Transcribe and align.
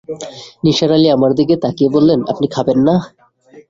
নিসার 0.63 0.91
আলি 0.95 1.07
আমার 1.11 1.31
দিকে 1.39 1.55
তাকিয়ে 1.63 1.93
বললেন, 1.95 2.19
আপনি 2.31 2.45
খবেন 2.55 2.79
না? 2.87 2.95